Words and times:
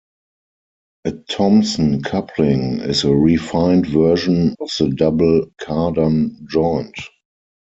A 1.05 1.11
Thompson 1.11 2.01
coupling 2.01 2.79
is 2.79 3.03
a 3.03 3.13
refined 3.13 3.85
version 3.85 4.55
of 4.59 4.71
the 4.79 4.89
double 4.89 5.45
Cardan 5.61 6.47
joint. 6.49 6.95